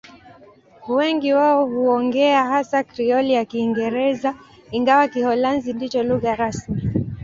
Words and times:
Wengi 0.87 1.33
wao 1.33 1.65
huongea 1.65 2.43
hasa 2.43 2.83
Krioli 2.83 3.33
ya 3.33 3.45
Kiingereza, 3.45 4.35
ingawa 4.71 5.07
Kiholanzi 5.07 5.73
ndicho 5.73 6.03
lugha 6.03 6.35
rasmi. 6.35 6.81